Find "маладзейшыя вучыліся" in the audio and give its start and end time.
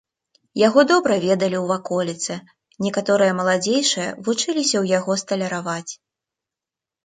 3.43-4.73